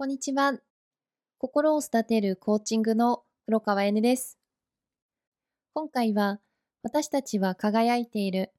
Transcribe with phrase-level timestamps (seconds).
[0.00, 0.54] こんにちは。
[1.36, 4.38] 心を育てるコーチングの黒川 N です。
[5.74, 6.40] 今回は
[6.82, 8.50] 私たちは輝いている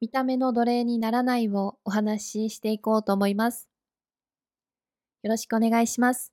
[0.00, 3.68] 見た目の奴隷にならないをお話ししていこうと思います。
[5.24, 6.32] よろしくお願いします。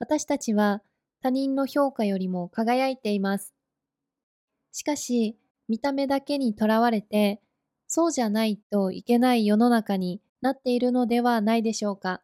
[0.00, 0.82] 私たちは
[1.22, 3.54] 他人の評価よりも輝いています。
[4.72, 5.38] しかし、
[5.68, 7.40] 見た目だけにとらわれて、
[7.86, 12.20] そうじゃないといけない世の中になっているのではないでしょうか。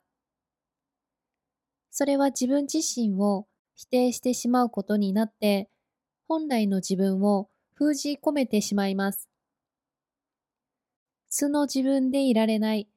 [1.97, 5.71] それは自分自身を否定してしまうことになって、
[6.27, 9.29] 本来の自分を封じ込めてしまいます。
[11.29, 12.89] 素の自分でいられない。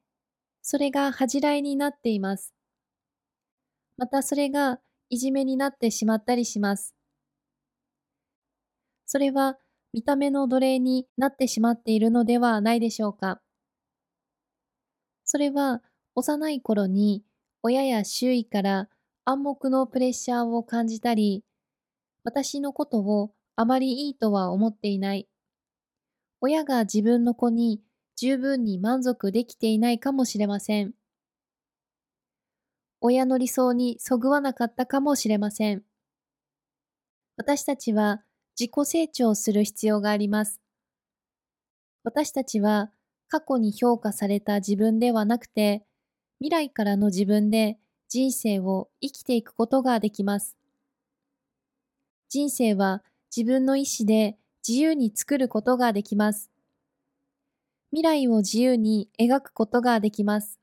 [0.63, 2.55] それが恥じらいになっています。
[3.97, 4.79] またそれが
[5.11, 6.95] いじめになってしまったりします。
[9.05, 9.59] それは
[9.93, 13.41] 見た目の奴隷になってしまっているのではないでしょうか。
[15.23, 15.83] それは
[16.15, 17.26] 幼い頃に
[17.63, 18.89] 親や周囲から
[19.25, 21.43] 暗黙のプレッシャーを感じたり、
[22.23, 25.27] 私のことをあまりいいとは思っていない。
[26.39, 27.81] 親が自分の子に
[28.15, 30.93] 十分に満足できていないかもしれません。
[33.01, 35.83] 親の理想にそぐわなかったかもしれません。
[37.37, 38.23] 私たちは
[38.59, 40.59] 自己成長する必要があります。
[42.03, 42.91] 私たちは
[43.27, 45.85] 過去に評価された自分ではなくて、
[46.39, 47.77] 未来からの自分で
[48.09, 50.55] 人生を生きていくことができます。
[52.29, 53.03] 人生は
[53.35, 56.51] 自分の意志で自由に作ることができます。
[57.91, 60.59] 未来を自由に描くことができます。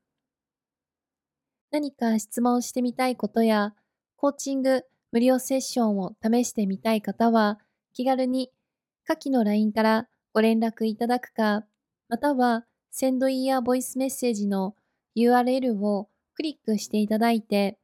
[1.70, 3.74] 何か質問してみたいことや、
[4.16, 7.58] コーチング無料セッションを試してみたい方は、
[7.92, 8.52] 気軽に
[9.04, 11.64] 下記の LINE からご連絡いただくか、
[12.08, 14.76] または、センドイヤーボイスメッセージの
[15.16, 17.78] URL をクリックしていただいて、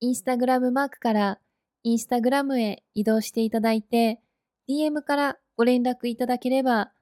[0.00, 1.40] インスタグラムマークから
[1.82, 4.20] インスタグラムへ移動していただいて、
[4.68, 6.92] DM からご連絡いただければ、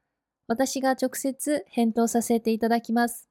[0.47, 3.29] 私が直接返答させていただきます。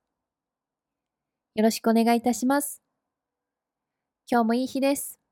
[1.55, 2.81] よろしくお願いいたします。
[4.29, 5.24] 今日もいい日です。